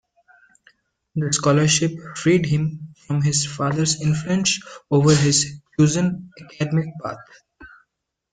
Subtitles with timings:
[1.13, 7.19] The scholarship freed him from his father's influence over his chosen academic path.